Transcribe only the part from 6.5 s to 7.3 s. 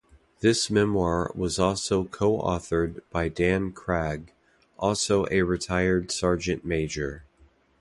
Major.